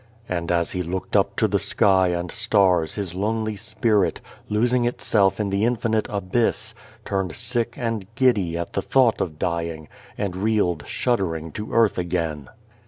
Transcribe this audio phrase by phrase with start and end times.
[0.27, 5.51] And as he looked up to sky and stars his lonely spirit, losing itself in
[5.51, 6.73] the infinite abyss,
[7.05, 12.49] turned sick and giddy at the thought of dying, and reeled shuddering to earth again.